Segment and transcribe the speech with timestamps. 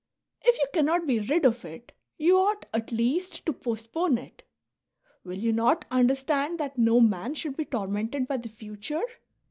[0.41, 4.41] If you cannot be rid of it, you ought at least to postpone it.
[5.23, 9.03] Will you not understand that no man should be tormented by the future